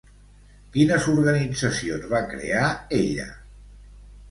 Quines 0.77 1.05
organitzacions 1.11 2.09
va 2.15 2.23
crear 2.33 2.65
ella? 3.03 3.29